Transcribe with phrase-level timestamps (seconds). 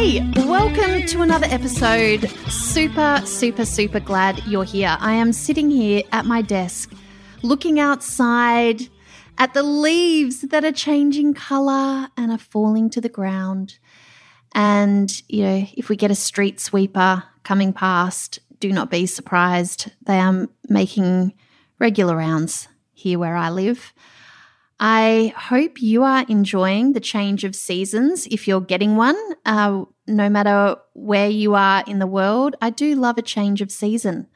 [0.00, 2.30] Hey, welcome to another episode.
[2.48, 4.96] Super, super, super glad you're here.
[5.00, 6.92] I am sitting here at my desk
[7.42, 8.82] looking outside
[9.38, 13.80] at the leaves that are changing color and are falling to the ground.
[14.54, 19.90] And, you know, if we get a street sweeper coming past, do not be surprised.
[20.06, 21.34] They are making
[21.80, 23.92] regular rounds here where I live.
[24.80, 30.28] I hope you are enjoying the change of seasons if you're getting one, uh, no
[30.28, 32.54] matter where you are in the world.
[32.62, 34.28] I do love a change of season.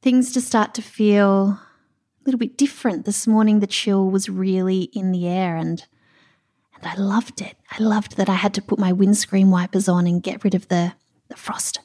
[0.00, 1.60] Things to start to feel a
[2.24, 3.04] little bit different.
[3.04, 5.84] This morning, the chill was really in the air and
[6.80, 7.56] and I loved it.
[7.70, 10.68] I loved that I had to put my windscreen wipers on and get rid of
[10.68, 10.92] the,
[11.28, 11.80] the frost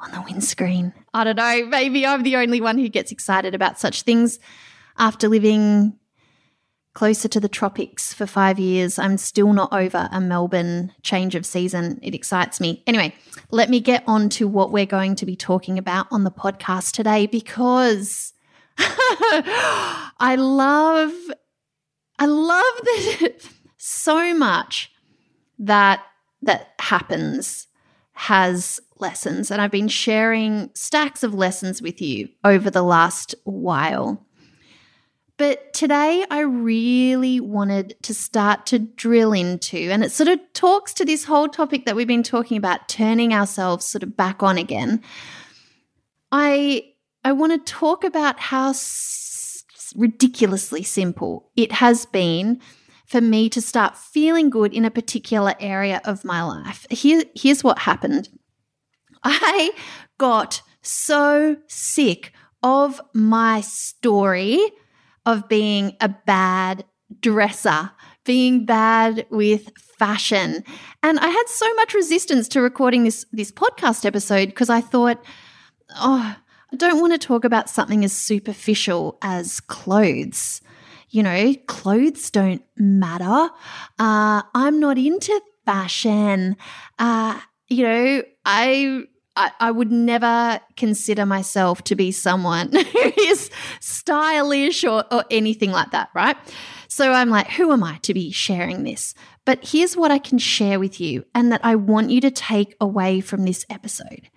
[0.00, 0.92] on the windscreen.
[1.14, 4.40] I don't know, maybe I'm the only one who gets excited about such things
[4.98, 5.96] after living
[6.94, 8.98] closer to the tropics for five years.
[8.98, 11.98] I'm still not over a Melbourne change of season.
[12.02, 12.82] It excites me.
[12.86, 13.14] Anyway,
[13.50, 16.92] let me get on to what we're going to be talking about on the podcast
[16.92, 18.32] today because
[18.78, 21.12] I love,
[22.18, 24.92] I love that so much
[25.58, 26.02] that
[26.42, 27.68] that happens
[28.12, 34.24] has lessons and I've been sharing stacks of lessons with you over the last while.
[35.42, 40.94] But today I really wanted to start to drill into, and it sort of talks
[40.94, 44.56] to this whole topic that we've been talking about, turning ourselves sort of back on
[44.56, 45.02] again.
[46.30, 46.84] I
[47.24, 49.64] I want to talk about how s-
[49.96, 52.60] ridiculously simple it has been
[53.06, 56.86] for me to start feeling good in a particular area of my life.
[56.88, 58.28] Here, here's what happened.
[59.24, 59.72] I
[60.18, 64.70] got so sick of my story
[65.26, 66.84] of being a bad
[67.20, 67.90] dresser,
[68.24, 70.64] being bad with fashion.
[71.02, 75.22] And I had so much resistance to recording this this podcast episode because I thought,
[75.96, 76.36] oh,
[76.72, 80.60] I don't want to talk about something as superficial as clothes.
[81.10, 83.50] You know, clothes don't matter.
[83.98, 86.56] Uh, I'm not into fashion.
[86.98, 87.38] Uh,
[87.68, 93.50] you know, I I, I, would never consider myself to be someone who is
[93.80, 96.36] stylish or, or anything like that, right?
[96.88, 99.14] So I'm like, who am I to be sharing this?
[99.46, 102.76] But here's what I can share with you and that I want you to take
[102.80, 104.28] away from this episode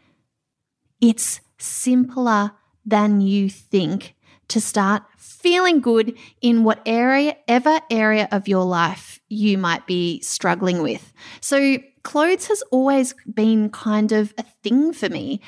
[1.01, 2.51] it's simpler
[2.85, 4.15] than you think
[4.47, 10.21] to start feeling good in what area ever area of your life you might be
[10.21, 11.11] struggling with.
[11.41, 15.41] So clothes has always been kind of a thing for me.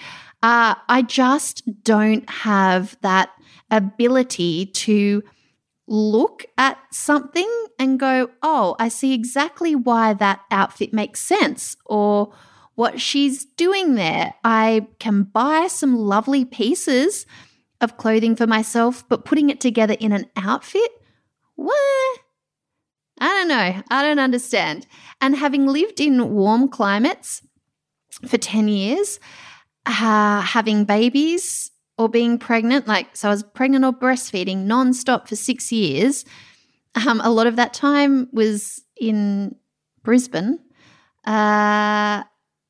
[0.43, 3.29] Uh, I just don't have that
[3.71, 5.23] ability to
[5.87, 12.33] look at something and go, oh, I see exactly why that outfit makes sense or
[12.75, 14.33] what she's doing there.
[14.43, 17.25] I can buy some lovely pieces
[17.79, 20.91] of clothing for myself, but putting it together in an outfit,
[21.55, 22.19] what?
[23.19, 23.81] I don't know.
[23.89, 24.87] I don't understand.
[25.21, 27.41] And having lived in warm climates
[28.27, 29.19] for 10 years,
[29.85, 35.35] uh, having babies or being pregnant, like, so I was pregnant or breastfeeding nonstop for
[35.35, 36.25] six years.
[36.95, 39.55] Um, a lot of that time was in
[40.03, 40.59] Brisbane.
[41.25, 42.23] Uh,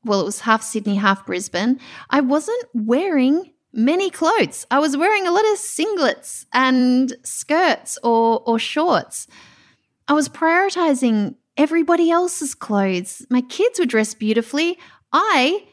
[0.04, 1.78] well, it was half Sydney, half Brisbane.
[2.10, 4.66] I wasn't wearing many clothes.
[4.70, 9.26] I was wearing a lot of singlets and skirts or, or shorts.
[10.08, 13.26] I was prioritizing everybody else's clothes.
[13.30, 14.78] My kids were dressed beautifully.
[15.12, 15.66] I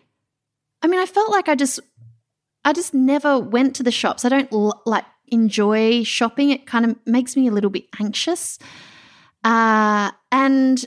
[0.82, 1.80] I mean, I felt like I just
[2.64, 4.26] I just never went to the shops.
[4.26, 6.50] I don't l- like enjoy shopping.
[6.50, 8.60] It kind of makes me a little bit anxious.
[9.44, 10.84] Uh and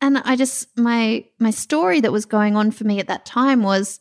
[0.00, 3.62] and I just my my story that was going on for me at that time
[3.62, 4.00] was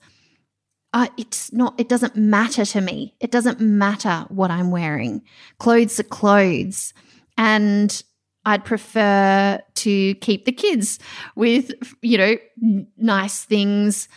[0.94, 5.22] uh, it's not it doesn't matter to me it doesn't matter what i'm wearing
[5.60, 6.96] clothes are clothes
[7.38, 8.02] and
[8.46, 11.00] I'd prefer to keep the kids
[11.36, 11.72] with,
[12.02, 12.36] you know,
[12.98, 14.08] nice things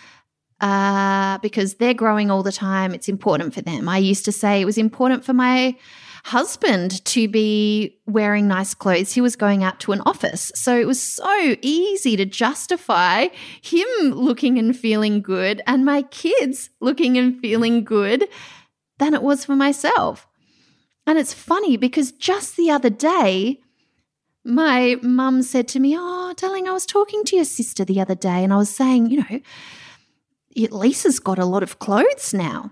[0.60, 2.94] uh, because they're growing all the time.
[2.94, 3.88] It's important for them.
[3.88, 5.76] I used to say it was important for my
[6.24, 9.12] husband to be wearing nice clothes.
[9.12, 10.52] He was going out to an office.
[10.54, 13.26] So it was so easy to justify
[13.60, 18.28] him looking and feeling good and my kids looking and feeling good
[18.98, 20.28] than it was for myself.
[21.08, 23.61] And it's funny because just the other day,
[24.44, 28.14] my mum said to me, Oh, darling, I was talking to your sister the other
[28.14, 29.40] day and I was saying, you know,
[30.76, 32.70] Lisa's got a lot of clothes now.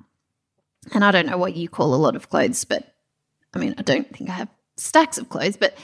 [0.92, 2.94] And I don't know what you call a lot of clothes, but
[3.54, 5.74] I mean, I don't think I have stacks of clothes, but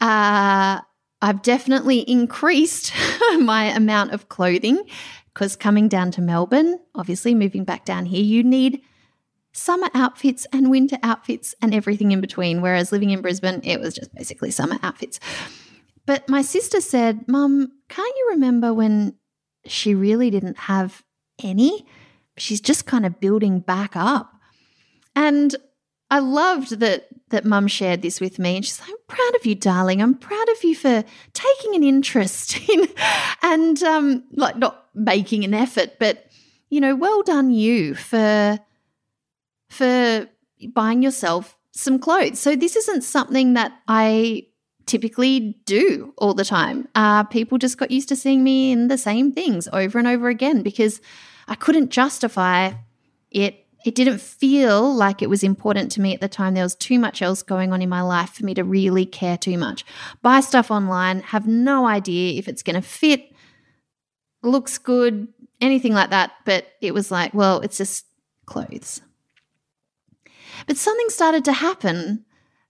[0.00, 0.80] uh,
[1.20, 2.92] I've definitely increased
[3.38, 4.82] my amount of clothing
[5.34, 8.82] because coming down to Melbourne, obviously moving back down here, you need
[9.56, 12.60] summer outfits and winter outfits and everything in between.
[12.60, 15.18] Whereas living in Brisbane, it was just basically summer outfits.
[16.04, 19.14] But my sister said, Mum, can't you remember when
[19.66, 21.02] she really didn't have
[21.42, 21.86] any?
[22.36, 24.32] She's just kind of building back up.
[25.16, 25.56] And
[26.10, 29.44] I loved that that mum shared this with me and she's like, I'm proud of
[29.44, 30.00] you, darling.
[30.00, 31.02] I'm proud of you for
[31.32, 32.86] taking an interest in
[33.42, 36.26] and um like not making an effort, but
[36.68, 38.60] you know, well done you for
[39.76, 40.28] for
[40.74, 42.38] buying yourself some clothes.
[42.38, 44.46] So this isn't something that I
[44.86, 46.88] typically do all the time.
[46.94, 50.28] Uh, people just got used to seeing me in the same things over and over
[50.28, 51.00] again because
[51.48, 52.72] I couldn't justify
[53.30, 56.54] it it didn't feel like it was important to me at the time.
[56.54, 59.38] There was too much else going on in my life for me to really care
[59.38, 59.84] too much.
[60.22, 63.30] Buy stuff online, have no idea if it's going to fit,
[64.42, 65.28] looks good,
[65.60, 66.32] anything like that.
[66.44, 68.06] But it was like, well, it's just
[68.44, 69.00] clothes.
[70.66, 72.24] But something started to happen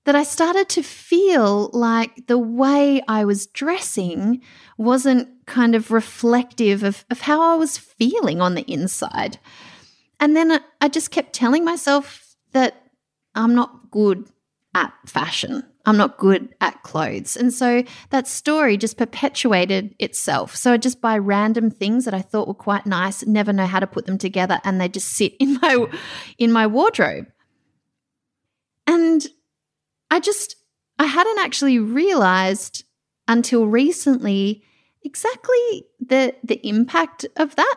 [0.05, 4.41] that I started to feel like the way I was dressing
[4.79, 9.39] wasn't kind of reflective of, of how I was feeling on the inside.
[10.21, 12.83] And then I just kept telling myself that
[13.35, 14.29] I'm not good
[14.75, 15.65] at fashion.
[15.87, 17.37] I'm not good at clothes.
[17.37, 20.55] And so that story just perpetuated itself.
[20.57, 23.81] So I just buy random things that I thought were quite nice, never know how
[23.81, 25.87] to put them together, and they just sit in my
[26.39, 27.27] in my wardrobe.
[28.87, 29.27] And
[30.11, 30.57] I just
[30.99, 32.85] I hadn't actually realized
[33.29, 34.63] until recently
[35.03, 37.77] exactly the the impact of that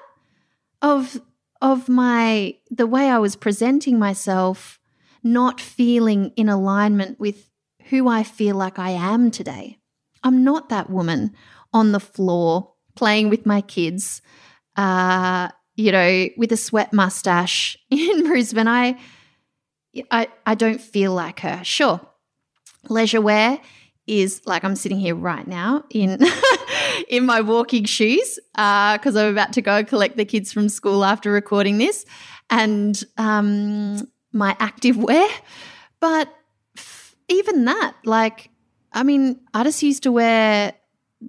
[0.82, 1.22] of
[1.62, 4.80] of my the way I was presenting myself
[5.24, 7.50] not feeling in alignment with
[7.90, 9.78] who I feel like I am today.
[10.24, 11.34] I'm not that woman
[11.74, 14.22] on the floor playing with my kids,
[14.76, 18.68] uh, you know, with a sweat mustache in Brisbane.
[18.68, 19.00] I,
[20.12, 21.62] I, I don't feel like her.
[21.64, 22.00] Sure,
[22.90, 23.60] leisure wear
[24.08, 26.20] is like I'm sitting here right now in
[27.10, 31.06] in my walking shoes because uh, I'm about to go collect the kids from school
[31.06, 32.06] after recording this,
[32.50, 35.30] and um, my active wear.
[36.00, 36.34] But
[37.28, 38.50] even that, like,
[38.94, 40.74] I mean, I just used to wear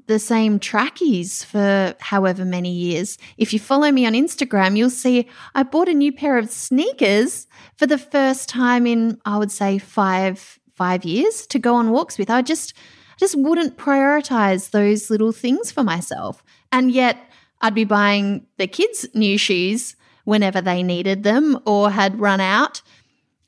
[0.06, 3.18] the same trackies for however many years.
[3.36, 7.46] If you follow me on Instagram, you'll see I bought a new pair of sneakers
[7.76, 12.16] for the first time in, I would say, five five years to go on walks
[12.18, 12.30] with.
[12.30, 12.72] I just
[13.18, 16.42] just wouldn't prioritize those little things for myself.
[16.72, 17.18] And yet
[17.60, 19.94] I'd be buying the kids new shoes
[20.24, 22.80] whenever they needed them or had run out.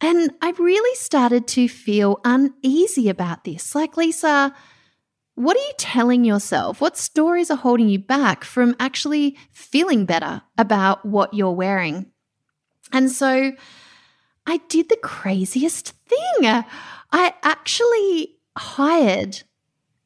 [0.00, 3.74] And I really started to feel uneasy about this.
[3.74, 4.54] Like, Lisa,
[5.42, 6.80] what are you telling yourself?
[6.80, 12.06] What stories are holding you back from actually feeling better about what you're wearing?
[12.92, 13.52] And so
[14.46, 16.64] I did the craziest thing.
[17.12, 19.42] I actually hired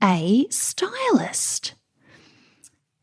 [0.02, 1.74] a stylist.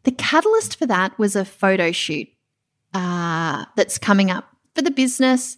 [0.04, 2.28] The catalyst for that was a photo shoot
[2.94, 5.58] uh, that's coming up for the business.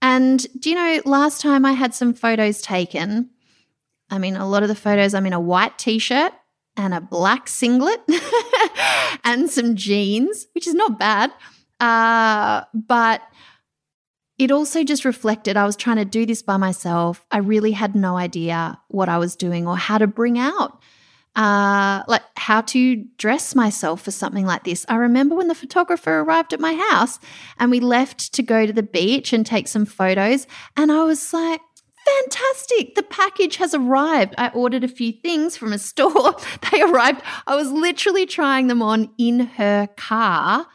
[0.00, 3.30] And do you know, last time I had some photos taken,
[4.14, 6.32] I mean, a lot of the photos, I'm in a white t shirt
[6.76, 8.00] and a black singlet
[9.24, 11.32] and some jeans, which is not bad.
[11.80, 13.22] Uh, but
[14.38, 17.26] it also just reflected I was trying to do this by myself.
[17.30, 20.80] I really had no idea what I was doing or how to bring out
[21.36, 24.86] uh, like how to dress myself for something like this.
[24.88, 27.18] I remember when the photographer arrived at my house
[27.58, 31.32] and we left to go to the beach and take some photos, and I was
[31.32, 31.60] like,
[32.06, 32.94] fantastic.
[32.94, 34.34] The package has arrived.
[34.38, 36.36] I ordered a few things from a store.
[36.72, 37.22] they arrived.
[37.46, 40.66] I was literally trying them on in her car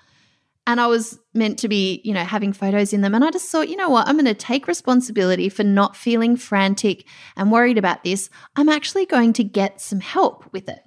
[0.69, 3.15] and I was meant to be, you know, having photos in them.
[3.15, 4.07] And I just thought, you know what?
[4.07, 7.05] I'm going to take responsibility for not feeling frantic
[7.35, 8.29] and worried about this.
[8.55, 10.81] I'm actually going to get some help with it.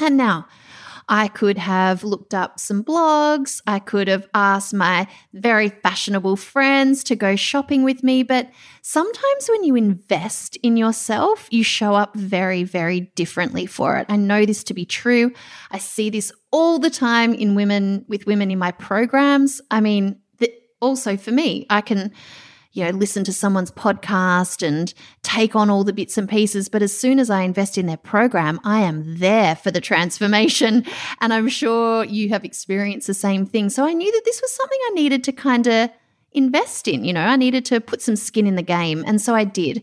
[0.00, 0.48] And now,
[1.12, 3.60] I could have looked up some blogs.
[3.66, 8.22] I could have asked my very fashionable friends to go shopping with me.
[8.22, 8.48] But
[8.80, 14.06] sometimes when you invest in yourself, you show up very, very differently for it.
[14.08, 15.32] I know this to be true.
[15.70, 19.60] I see this all the time in women with women in my programs.
[19.70, 20.50] I mean, the,
[20.80, 22.10] also for me, I can
[22.72, 26.68] you know, listen to someone's podcast and take on all the bits and pieces.
[26.68, 30.84] But as soon as I invest in their program, I am there for the transformation.
[31.20, 33.68] And I'm sure you have experienced the same thing.
[33.68, 35.90] So I knew that this was something I needed to kind of
[36.32, 37.04] invest in.
[37.04, 39.04] You know, I needed to put some skin in the game.
[39.06, 39.82] And so I did.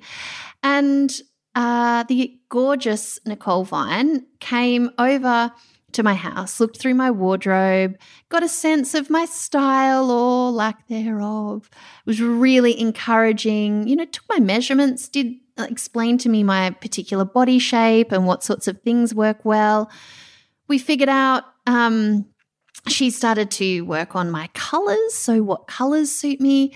[0.64, 1.12] And
[1.56, 5.52] uh, the gorgeous Nicole Vine came over
[5.94, 7.98] to my house, looked through my wardrobe,
[8.30, 11.70] got a sense of my style or lack thereof.
[11.72, 13.88] It was really encouraging.
[13.88, 18.26] You know, took my measurements, did uh, explain to me my particular body shape and
[18.26, 19.90] what sorts of things work well.
[20.68, 22.26] We figured out um,
[22.88, 25.14] she started to work on my colors.
[25.14, 26.74] So, what colors suit me?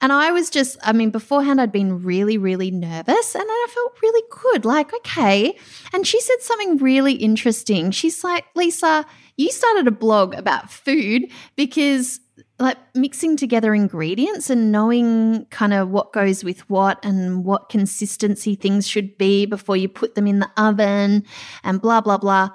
[0.00, 4.02] And I was just, I mean, beforehand, I'd been really, really nervous and I felt
[4.02, 4.64] really good.
[4.64, 5.56] Like, okay.
[5.92, 7.90] And she said something really interesting.
[7.90, 12.20] She's like, Lisa, you started a blog about food because
[12.58, 18.54] like mixing together ingredients and knowing kind of what goes with what and what consistency
[18.54, 21.24] things should be before you put them in the oven
[21.64, 22.50] and blah, blah, blah.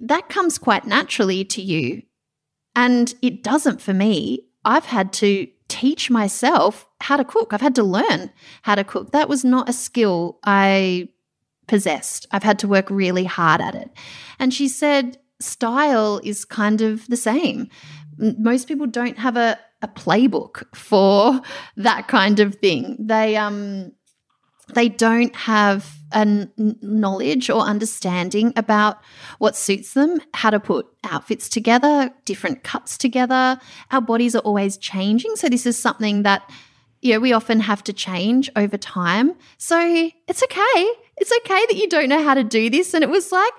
[0.00, 2.02] That comes quite naturally to you.
[2.74, 4.46] And it doesn't for me.
[4.64, 7.52] I've had to teach myself how to cook.
[7.52, 8.30] I've had to learn
[8.62, 9.12] how to cook.
[9.12, 11.08] That was not a skill I
[11.66, 12.26] possessed.
[12.30, 13.90] I've had to work really hard at it.
[14.38, 17.68] And she said, style is kind of the same.
[18.18, 21.40] Most people don't have a, a playbook for
[21.76, 22.96] that kind of thing.
[22.98, 23.92] They um
[24.74, 26.48] they don't have a
[26.82, 28.98] knowledge or understanding about
[29.38, 33.60] what suits them, how to put outfits together, different cuts together.
[33.90, 35.36] Our bodies are always changing.
[35.36, 36.48] So, this is something that
[37.02, 39.34] you know, we often have to change over time.
[39.58, 39.78] So,
[40.26, 40.90] it's okay.
[41.18, 42.94] It's okay that you don't know how to do this.
[42.94, 43.52] And it was like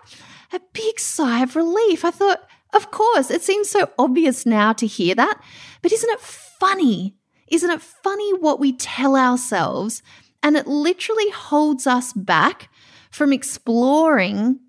[0.53, 2.03] a big sigh of relief.
[2.03, 5.41] I thought, of course, it seems so obvious now to hear that.
[5.81, 7.15] But isn't it funny?
[7.47, 10.01] Isn't it funny what we tell ourselves?
[10.47, 12.69] And it literally holds us back
[13.11, 14.61] from exploring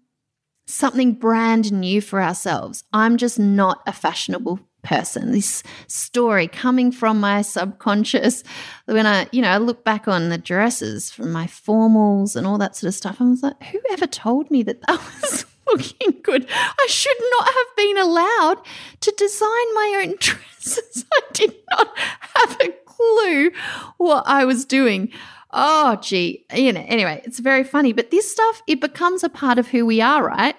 [0.67, 2.83] something brand new for ourselves.
[2.93, 5.31] I'm just not a fashionable person.
[5.31, 8.43] This story coming from my subconscious,
[8.87, 12.59] when I, you know, I look back on the dresses from my formals and all
[12.59, 16.21] that sort of stuff, I was like, who ever told me that that was looking
[16.25, 16.45] good?
[16.51, 18.67] I should not have been allowed
[19.03, 21.05] to design my own dresses.
[21.15, 23.53] I did not have a clue
[23.99, 25.13] what I was doing.
[25.51, 27.93] Oh, gee, you know, anyway, it's very funny.
[27.93, 30.57] But this stuff, it becomes a part of who we are, right?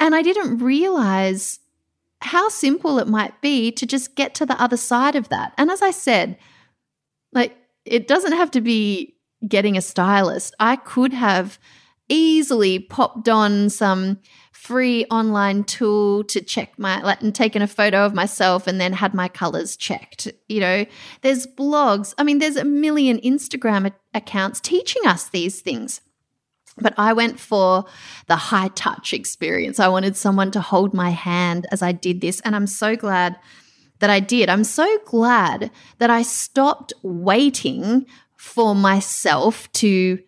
[0.00, 1.60] And I didn't realize
[2.20, 5.52] how simple it might be to just get to the other side of that.
[5.58, 6.38] And as I said,
[7.32, 9.14] like, it doesn't have to be
[9.46, 10.54] getting a stylist.
[10.58, 11.58] I could have
[12.08, 14.18] easily popped on some
[14.64, 18.94] free online tool to check my like and taken a photo of myself and then
[18.94, 20.86] had my colors checked you know
[21.20, 26.00] there's blogs i mean there's a million instagram accounts teaching us these things
[26.78, 27.84] but I went for
[28.26, 29.78] the high touch experience.
[29.78, 32.40] I wanted someone to hold my hand as I did this.
[32.40, 33.38] And I'm so glad
[34.00, 34.48] that I did.
[34.48, 38.06] I'm so glad that I stopped waiting
[38.36, 40.18] for myself to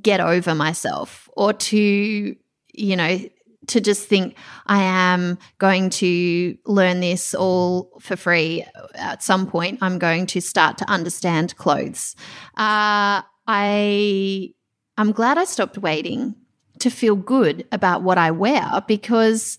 [0.00, 2.34] get over myself or to,
[2.72, 3.18] you know,
[3.68, 8.64] to just think I am going to learn this all for free.
[8.94, 12.16] At some point, I'm going to start to understand clothes.
[12.56, 14.54] Uh, I
[14.96, 16.34] I'm glad I stopped waiting
[16.78, 19.58] to feel good about what I wear because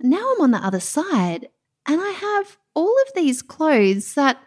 [0.00, 1.48] now I'm on the other side
[1.86, 4.38] and I have all of these clothes that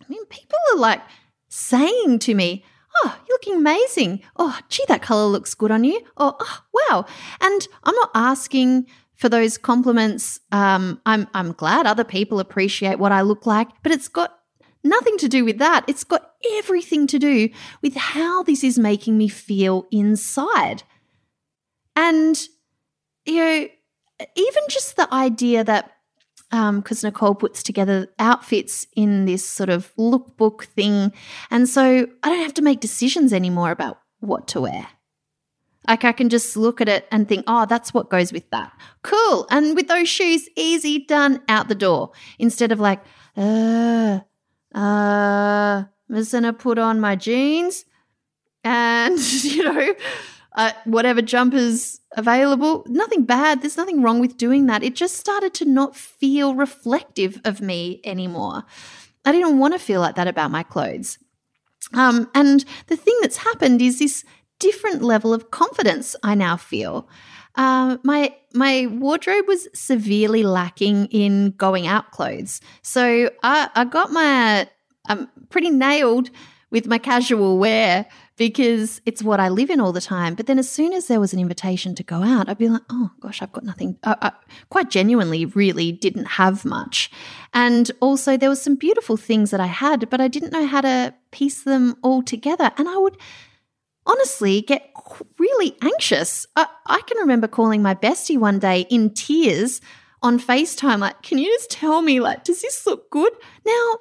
[0.00, 1.02] I mean people are like
[1.48, 2.64] saying to me,
[3.04, 4.22] oh, you're looking amazing.
[4.36, 6.00] Oh, gee, that color looks good on you.
[6.16, 7.06] Oh, oh wow.
[7.40, 10.40] And I'm not asking for those compliments.
[10.52, 14.38] Um, I'm, I'm glad other people appreciate what I look like, but it's got
[14.84, 15.84] nothing to do with that.
[15.88, 17.48] It's got everything to do
[17.82, 20.82] with how this is making me feel inside.
[21.94, 22.36] And,
[23.24, 23.68] you know,
[24.34, 25.92] even just the idea that
[26.50, 31.12] because um, Nicole puts together outfits in this sort of lookbook thing.
[31.50, 34.86] And so I don't have to make decisions anymore about what to wear.
[35.88, 38.72] Like I can just look at it and think, oh, that's what goes with that.
[39.02, 39.46] Cool.
[39.50, 42.12] And with those shoes, easy, done, out the door.
[42.38, 43.02] Instead of like,
[43.36, 44.20] uh,
[44.74, 47.84] uh, I'm just gonna put on my jeans
[48.64, 49.94] and, you know,
[50.56, 52.84] uh, whatever jumpers available.
[52.88, 53.60] Nothing bad.
[53.60, 54.82] There's nothing wrong with doing that.
[54.82, 58.64] It just started to not feel reflective of me anymore.
[59.24, 61.18] I didn't want to feel like that about my clothes.
[61.92, 64.24] Um, and the thing that's happened is this
[64.58, 67.08] different level of confidence I now feel.
[67.54, 74.12] Uh, my my wardrobe was severely lacking in going out clothes, so I, I got
[74.12, 74.68] my
[75.06, 76.30] I'm pretty nailed
[76.70, 80.34] with my casual wear because it's what I live in all the time.
[80.34, 82.82] But then as soon as there was an invitation to go out, I'd be like,
[82.90, 83.98] oh gosh, I've got nothing.
[84.04, 84.32] I, I
[84.68, 87.10] quite genuinely really didn't have much.
[87.54, 90.82] And also, there was some beautiful things that I had, but I didn't know how
[90.82, 92.70] to piece them all together.
[92.76, 93.16] And I would
[94.04, 94.92] honestly get
[95.38, 96.46] really anxious.
[96.56, 99.80] I, I can remember calling my bestie one day in tears
[100.22, 103.32] on FaceTime, like, can you just tell me, like, does this look good?
[103.64, 103.98] Now,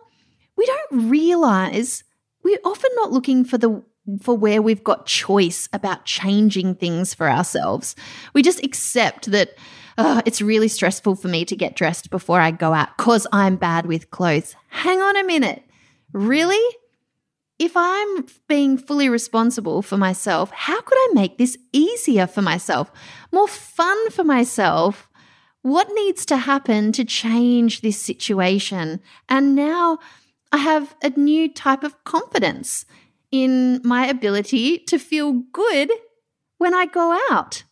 [0.58, 2.04] we don't realize
[2.44, 3.84] we're often not looking for the
[4.22, 7.96] for where we've got choice about changing things for ourselves.
[8.34, 9.56] We just accept that
[9.98, 13.56] oh, it's really stressful for me to get dressed before I go out because I'm
[13.56, 14.56] bad with clothes.
[14.70, 15.64] Hang on a minute.
[16.14, 16.76] Really?
[17.58, 22.92] If I'm being fully responsible for myself, how could I make this easier for myself,
[23.32, 25.08] more fun for myself?
[25.62, 29.00] What needs to happen to change this situation?
[29.30, 30.00] And now
[30.52, 32.86] I have a new type of confidence
[33.32, 35.92] in my ability to feel good
[36.58, 37.64] when I go out.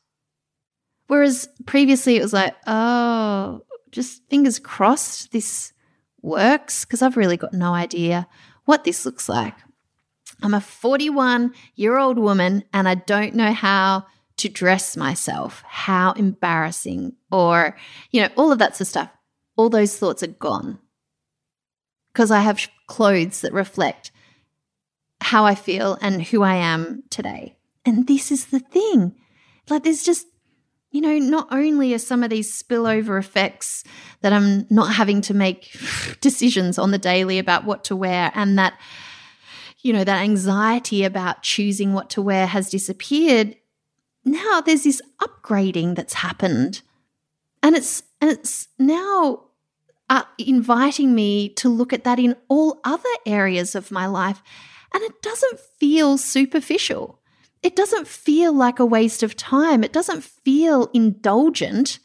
[1.07, 5.73] Whereas previously it was like, oh, just fingers crossed this
[6.21, 8.27] works because I've really got no idea
[8.65, 9.55] what this looks like.
[10.41, 14.05] I'm a 41 year old woman and I don't know how
[14.37, 15.63] to dress myself.
[15.65, 17.13] How embarrassing.
[17.31, 17.77] Or,
[18.11, 19.09] you know, all of that sort of stuff.
[19.55, 20.79] All those thoughts are gone
[22.11, 24.11] because I have clothes that reflect
[25.23, 27.55] how I feel and who I am today.
[27.85, 29.15] And this is the thing.
[29.69, 30.27] Like, there's just,
[30.91, 33.83] you know, not only are some of these spillover effects
[34.21, 35.75] that I'm not having to make
[36.21, 38.77] decisions on the daily about what to wear and that,
[39.81, 43.55] you know, that anxiety about choosing what to wear has disappeared.
[44.25, 46.81] Now there's this upgrading that's happened.
[47.61, 49.45] And it's, and it's now
[50.09, 54.41] uh, inviting me to look at that in all other areas of my life
[54.93, 57.19] and it doesn't feel superficial.
[57.61, 59.83] It doesn't feel like a waste of time.
[59.83, 61.99] It doesn't feel indulgent.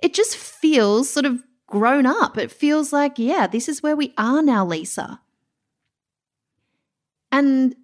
[0.00, 2.38] It just feels sort of grown up.
[2.38, 5.20] It feels like, yeah, this is where we are now, Lisa.
[7.32, 7.74] And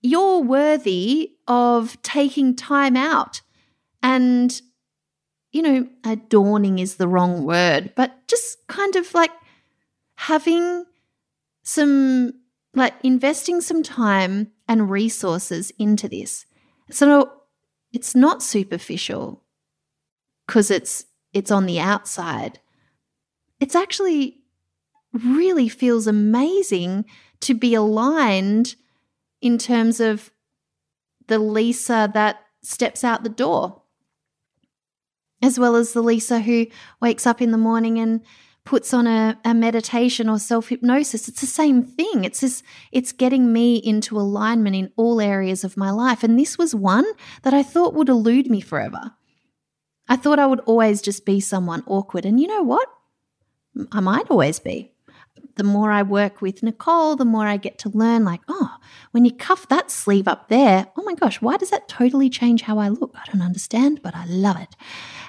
[0.00, 3.40] you're worthy of taking time out
[4.02, 4.60] and,
[5.50, 9.32] you know, uh, adorning is the wrong word, but just kind of like
[10.16, 10.84] having
[11.62, 12.34] some
[12.74, 16.46] like investing some time and resources into this.
[16.90, 17.32] So
[17.92, 19.42] it's not superficial
[20.46, 22.58] because it's it's on the outside.
[23.60, 24.38] It's actually
[25.12, 27.04] really feels amazing
[27.40, 28.74] to be aligned
[29.40, 30.30] in terms of
[31.26, 33.82] the Lisa that steps out the door,
[35.42, 36.66] as well as the Lisa who
[37.00, 38.22] wakes up in the morning and
[38.64, 41.28] puts on a, a meditation or self hypnosis.
[41.28, 42.24] It's the same thing.
[42.24, 46.22] It's just, it's getting me into alignment in all areas of my life.
[46.22, 47.06] And this was one
[47.42, 49.12] that I thought would elude me forever.
[50.08, 52.24] I thought I would always just be someone awkward.
[52.24, 52.88] And you know what?
[53.90, 54.90] I might always be.
[55.56, 58.76] The more I work with Nicole, the more I get to learn, like, oh,
[59.10, 62.62] when you cuff that sleeve up there, oh my gosh, why does that totally change
[62.62, 63.14] how I look?
[63.14, 64.74] I don't understand, but I love it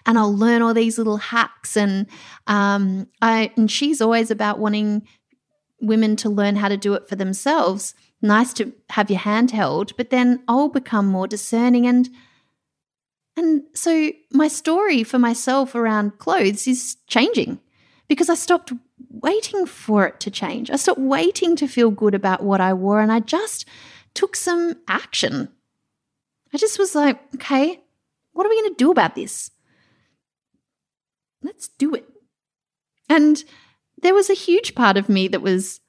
[0.05, 1.77] and I'll learn all these little hacks.
[1.77, 2.07] And
[2.47, 5.07] um, I and she's always about wanting
[5.81, 7.93] women to learn how to do it for themselves.
[8.21, 12.09] Nice to have your hand held, but then I'll become more discerning and
[13.35, 17.59] and so my story for myself around clothes is changing
[18.07, 18.71] because I stopped
[19.09, 20.69] waiting for it to change.
[20.69, 23.67] I stopped waiting to feel good about what I wore and I just
[24.13, 25.49] took some action.
[26.53, 27.81] I just was like, okay,
[28.33, 29.49] what are we going to do about this?
[31.43, 32.05] Let's do it.
[33.09, 33.43] And
[34.01, 35.79] there was a huge part of me that was,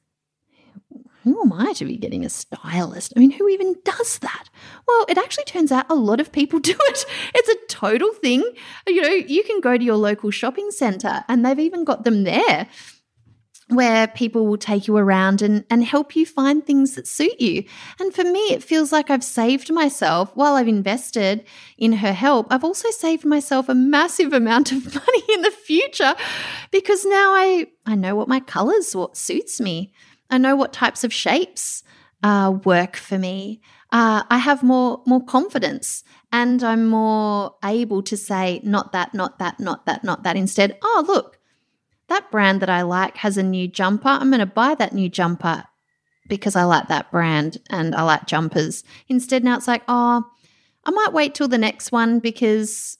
[1.22, 3.14] who am I to be getting a stylist?
[3.16, 4.48] I mean, who even does that?
[4.86, 7.06] Well, it actually turns out a lot of people do it.
[7.34, 8.42] It's a total thing.
[8.86, 12.24] You know, you can go to your local shopping center and they've even got them
[12.24, 12.68] there
[13.68, 17.64] where people will take you around and, and help you find things that suit you.
[17.98, 21.44] And for me, it feels like I've saved myself while I've invested
[21.78, 22.46] in her help.
[22.50, 26.14] I've also saved myself a massive amount of money in the future
[26.70, 29.92] because now I, I know what my colors, what suits me.
[30.30, 31.82] I know what types of shapes
[32.22, 33.60] uh, work for me.
[33.92, 36.02] Uh, I have more more confidence
[36.34, 40.36] And I'm more able to say, not that, not that, not that, not that.
[40.36, 41.38] Instead, oh, look,
[42.08, 44.08] that brand that I like has a new jumper.
[44.08, 45.64] I'm going to buy that new jumper
[46.28, 48.84] because I like that brand and I like jumpers.
[49.08, 50.24] Instead, now it's like, oh,
[50.84, 52.98] I might wait till the next one because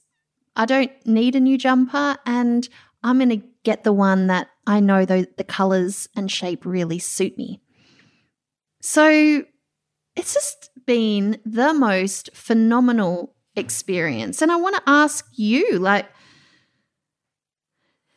[0.55, 2.67] I don't need a new jumper and
[3.03, 6.99] I'm going to get the one that I know the, the colors and shape really
[6.99, 7.61] suit me.
[8.81, 9.43] So
[10.15, 14.41] it's just been the most phenomenal experience.
[14.41, 16.05] And I want to ask you, like,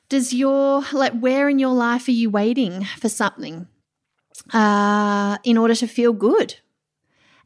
[0.09, 3.67] does your, like, where in your life are you waiting for something
[4.53, 6.57] uh, in order to feel good?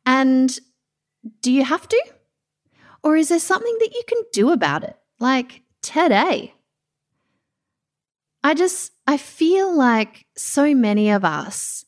[0.06, 0.58] And
[1.40, 2.04] do you have to?
[3.02, 4.96] Or is there something that you can do about it?
[5.18, 6.54] Like today.
[8.44, 11.84] I just, I feel like so many of us,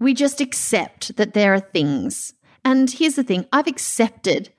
[0.00, 2.34] we just accept that there are things.
[2.64, 4.52] And here's the thing I've accepted.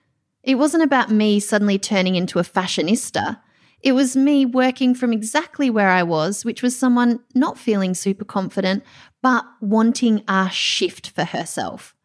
[0.50, 3.40] It wasn't about me suddenly turning into a fashionista.
[3.84, 8.26] It was me working from exactly where I was, which was someone not feeling super
[8.26, 8.84] confident,
[9.22, 11.96] but wanting a shift for herself.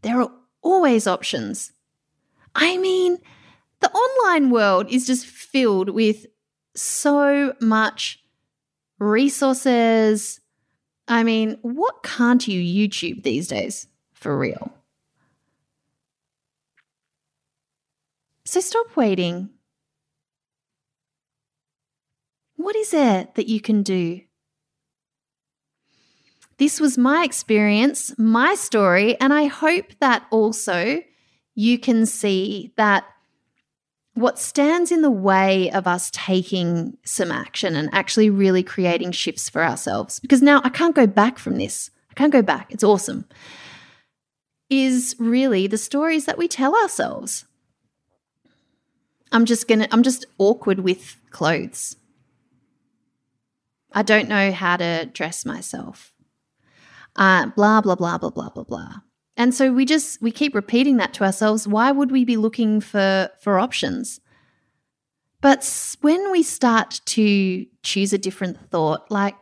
[0.00, 1.72] There are always options.
[2.54, 3.18] I mean,
[3.80, 6.24] the online world is just filled with
[6.74, 8.24] so much
[8.98, 10.40] resources.
[11.08, 13.86] I mean, what can't you YouTube these days?
[14.14, 14.72] For real.
[18.44, 19.50] So stop waiting.
[22.56, 24.20] What is it that you can do?
[26.58, 31.02] This was my experience, my story, and I hope that also
[31.54, 33.04] you can see that
[34.14, 39.48] what stands in the way of us taking some action and actually really creating shifts
[39.48, 42.84] for ourselves, because now I can't go back from this, I can't go back, it's
[42.84, 43.24] awesome,
[44.68, 47.46] is really the stories that we tell ourselves.
[49.32, 51.96] I'm just gonna, I'm just awkward with clothes.
[53.92, 56.12] I don't know how to dress myself.
[57.16, 58.94] Uh, blah, blah, blah, blah, blah, blah, blah.
[59.36, 61.66] And so we just we keep repeating that to ourselves.
[61.66, 64.20] Why would we be looking for for options?
[65.40, 69.34] But when we start to choose a different thought, like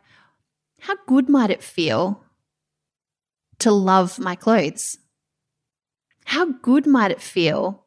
[0.80, 2.24] how good might it feel
[3.58, 4.98] to love my clothes?
[6.26, 7.84] How good might it feel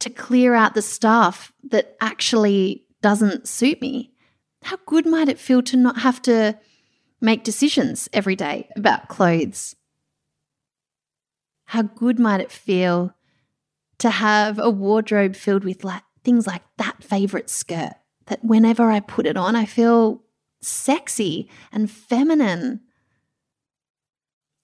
[0.00, 4.12] to clear out the stuff that actually doesn't suit me?
[4.62, 6.58] How good might it feel to not have to
[7.20, 9.76] make decisions every day about clothes?
[11.66, 13.14] How good might it feel
[13.98, 17.94] to have a wardrobe filled with like things like that favorite skirt
[18.26, 20.22] that whenever I put it on, I feel
[20.60, 22.80] sexy and feminine.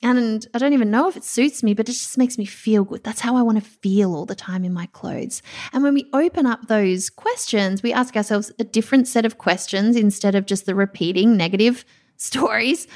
[0.04, 2.84] And I don't even know if it suits me, but it just makes me feel
[2.84, 3.02] good.
[3.02, 5.40] That's how I want to feel all the time in my clothes.
[5.72, 9.96] And when we open up those questions, we ask ourselves a different set of questions
[9.96, 11.86] instead of just the repeating negative
[12.18, 12.86] stories.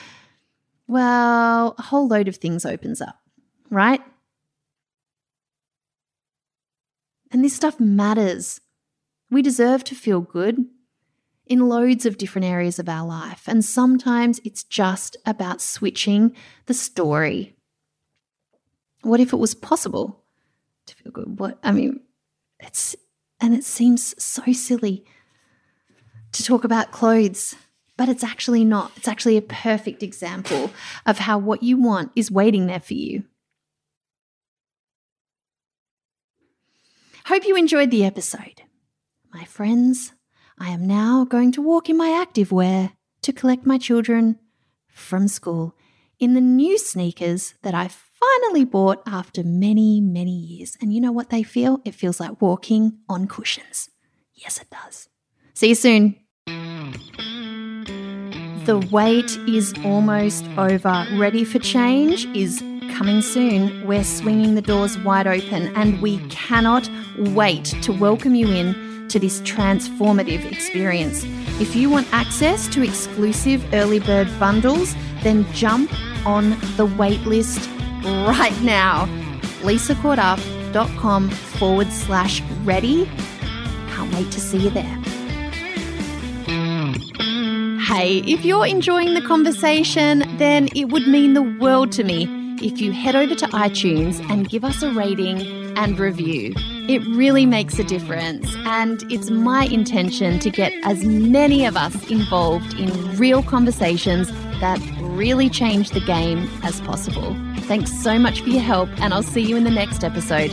[0.87, 3.19] Well, a whole load of things opens up,
[3.71, 4.03] right?
[7.31, 8.61] And this stuff matters.
[9.31, 10.67] We deserve to feel good
[11.49, 13.45] in loads of different areas of our life.
[13.47, 16.35] And sometimes it's just about switching
[16.67, 17.57] the story.
[19.03, 20.25] What if it was possible
[20.87, 21.39] to feel good?
[21.39, 22.01] What, I mean,
[22.61, 22.97] it's,
[23.41, 25.05] and it seems so silly
[26.33, 27.55] to talk about clothes,
[27.97, 28.93] but it's actually not.
[28.97, 30.71] It's actually a perfect example
[31.07, 33.25] of how what you want is waiting there for you.
[37.27, 38.63] Hope you enjoyed the episode.
[39.33, 40.13] My friends,
[40.61, 42.91] I am now going to walk in my active wear
[43.23, 44.41] to collect my children
[44.89, 45.77] from school
[46.19, 50.77] in the new sneakers that I finally bought after many, many years.
[50.81, 51.81] And you know what they feel?
[51.85, 53.89] It feels like walking on cushions.
[54.35, 55.09] Yes, it does.
[55.55, 56.17] See you soon.
[58.67, 61.07] The wait is almost over.
[61.15, 62.59] Ready for change is
[62.97, 63.87] coming soon.
[63.87, 69.19] We're swinging the doors wide open, and we cannot wait to welcome you in to
[69.19, 71.25] this transformative experience.
[71.61, 75.93] If you want access to exclusive early bird bundles, then jump
[76.27, 77.67] on the waitlist
[78.27, 79.07] right now.
[79.63, 83.07] lisacorduff.com forward slash ready.
[83.89, 84.99] Can't wait to see you there.
[87.89, 92.29] Hey, if you're enjoying the conversation, then it would mean the world to me
[92.61, 95.41] if you head over to iTunes and give us a rating
[95.79, 96.55] and review.
[96.89, 102.11] It really makes a difference, and it's my intention to get as many of us
[102.11, 107.37] involved in real conversations that really change the game as possible.
[107.65, 110.51] Thanks so much for your help, and I'll see you in the next episode.